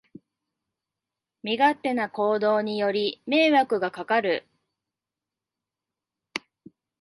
[1.43, 4.47] 身勝手な行動により迷惑がかかる